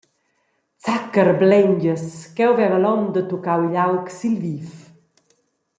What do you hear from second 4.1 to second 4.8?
sil viv.